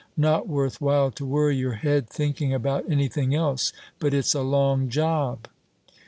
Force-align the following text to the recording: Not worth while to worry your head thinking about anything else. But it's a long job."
Not 0.17 0.47
worth 0.47 0.81
while 0.81 1.11
to 1.11 1.23
worry 1.27 1.55
your 1.57 1.73
head 1.75 2.09
thinking 2.09 2.55
about 2.55 2.89
anything 2.89 3.35
else. 3.35 3.71
But 3.99 4.15
it's 4.15 4.33
a 4.33 4.41
long 4.41 4.89
job." 4.89 5.47